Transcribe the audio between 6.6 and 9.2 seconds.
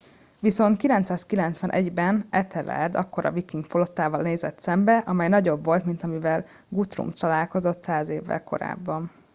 guthrum találkozott száz évvel korábban